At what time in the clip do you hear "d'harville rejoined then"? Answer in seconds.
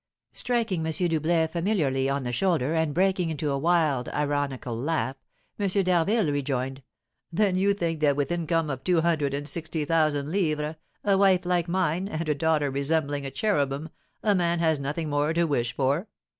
5.67-7.55